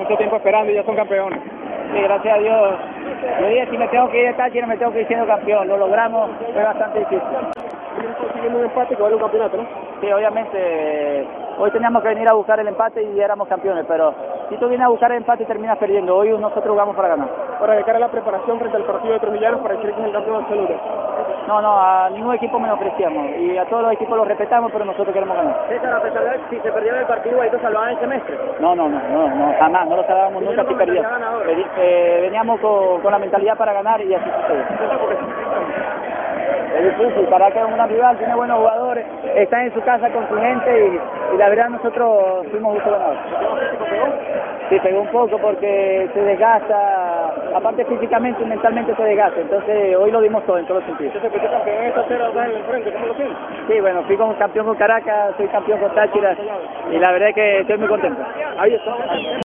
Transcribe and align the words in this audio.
Mucho 0.00 0.16
tiempo 0.16 0.36
esperando 0.36 0.72
y 0.72 0.76
ya 0.76 0.82
son 0.84 0.96
campeones. 0.96 1.38
Sí, 1.92 2.00
gracias 2.00 2.34
a 2.34 2.40
Dios. 2.40 2.74
Yo 3.38 3.48
dije, 3.48 3.66
si 3.70 3.76
me 3.76 3.86
tengo 3.88 4.08
que 4.10 4.22
ir 4.22 4.28
de 4.28 4.32
Táchira, 4.32 4.66
me 4.66 4.78
tengo 4.78 4.92
que 4.92 5.02
ir 5.02 5.06
siendo 5.08 5.26
campeón. 5.26 5.68
Lo 5.68 5.76
logramos, 5.76 6.30
fue 6.54 6.62
bastante 6.62 7.00
difícil. 7.00 7.20
consiguiendo 8.18 8.60
un 8.60 8.64
empate 8.64 8.96
que 8.96 9.02
vale 9.02 9.16
un 9.16 9.20
campeonato, 9.20 9.58
¿no? 9.58 9.66
Sí, 10.00 10.10
obviamente, 10.10 11.26
hoy 11.58 11.70
teníamos 11.70 12.02
que 12.02 12.08
venir 12.08 12.28
a 12.30 12.32
buscar 12.32 12.58
el 12.60 12.68
empate 12.68 13.02
y 13.02 13.20
éramos 13.20 13.46
campeones, 13.46 13.84
pero 13.86 14.14
si 14.50 14.56
tú 14.56 14.68
vienes 14.68 14.84
a 14.84 14.90
buscar 14.90 15.12
el 15.12 15.18
empate 15.18 15.44
terminas 15.44 15.78
perdiendo. 15.78 16.16
Hoy 16.16 16.30
nosotros 16.30 16.66
jugamos 16.66 16.96
para 16.96 17.08
ganar. 17.08 17.28
Para 17.60 17.74
de 17.74 17.84
cara 17.84 17.98
a 17.98 18.00
la 18.00 18.08
preparación 18.08 18.58
frente 18.58 18.76
al 18.76 18.84
partido 18.84 19.14
de 19.14 19.20
Tromillanos 19.20 19.60
para 19.60 19.74
decir 19.76 19.94
que 19.94 20.00
es 20.00 20.06
el 20.06 20.12
campeón 20.12 20.42
absoluto. 20.42 20.74
No, 21.46 21.62
no, 21.62 21.80
a 21.80 22.10
ningún 22.10 22.34
equipo 22.34 22.58
menospreciamos 22.58 23.30
y 23.38 23.56
a 23.56 23.64
todos 23.66 23.84
los 23.84 23.92
equipos 23.92 24.16
los 24.16 24.26
respetamos, 24.26 24.72
pero 24.72 24.84
nosotros 24.84 25.14
queremos 25.14 25.36
ganar. 25.36 25.56
César, 25.68 25.94
a 25.94 26.02
pesar 26.02 26.24
de 26.24 26.40
si 26.50 26.60
se 26.60 26.72
perdió 26.72 26.96
el 26.96 27.06
partido, 27.06 27.40
ahí 27.40 27.50
te 27.50 27.60
salvaban 27.60 27.90
el 27.90 27.98
semestre. 28.00 28.38
No, 28.58 28.74
no, 28.74 28.88
no, 28.88 29.00
no, 29.08 29.28
no, 29.28 29.54
jamás, 29.58 29.88
no 29.88 29.96
lo 29.96 30.04
salvábamos 30.04 30.42
nunca 30.42 30.64
si 30.64 30.74
perdíamos. 30.74 31.12
Eh, 31.78 32.18
veníamos 32.22 32.60
con, 32.60 33.00
con 33.00 33.12
la 33.12 33.18
mentalidad 33.18 33.56
para 33.56 33.72
ganar 33.72 34.00
y 34.00 34.12
así 34.14 34.28
sucede. 34.28 34.64
Es 36.76 36.84
difícil, 36.84 37.26
para 37.26 37.50
que 37.50 37.58
es 37.58 37.64
una 37.64 37.86
rival, 37.86 38.16
tiene 38.18 38.34
buenos 38.34 38.58
jugadores, 38.58 39.04
está 39.34 39.64
en 39.64 39.74
su 39.74 39.80
casa 39.82 40.08
con 40.10 40.28
su 40.28 40.36
gente 40.36 40.88
y, 40.88 41.34
y 41.34 41.38
la 41.38 41.48
verdad 41.48 41.68
nosotros 41.70 42.46
fuimos 42.50 42.74
justo 42.74 42.90
ganadores. 42.90 43.20
Sí, 44.68 44.78
pegó 44.78 45.00
un 45.00 45.08
poco 45.08 45.36
porque 45.38 46.08
se 46.14 46.20
desgasta, 46.22 47.34
aparte 47.56 47.84
físicamente 47.86 48.42
y 48.42 48.46
mentalmente 48.46 48.94
se 48.94 49.02
desgasta, 49.02 49.40
entonces 49.40 49.96
hoy 49.96 50.12
lo 50.12 50.20
dimos 50.20 50.44
todo 50.46 50.58
en 50.58 50.66
todos 50.66 50.80
los 50.80 50.88
sentidos. 50.88 51.16
Entonces, 51.16 51.40
pues, 51.40 51.52
campeón 51.52 51.84
esta 51.84 52.04
cera 52.04 52.30
en 52.30 52.56
el 52.56 52.64
frente, 52.64 52.92
¿cómo 52.92 53.06
lo 53.06 53.14
sientes? 53.14 53.36
Sí, 53.66 53.80
bueno, 53.80 54.02
fui 54.04 54.16
como 54.16 54.38
campeón 54.38 54.66
con 54.66 54.76
Caracas, 54.76 55.34
soy 55.36 55.48
campeón 55.48 55.80
con 55.80 55.94
Táchira 55.94 56.36
y 56.92 56.98
la 56.98 57.10
verdad 57.10 57.30
es 57.30 57.34
que 57.34 57.60
estoy 57.60 57.78
muy 57.78 57.88
contento. 57.88 58.22
Ahí 58.58 58.74
está. 58.74 59.49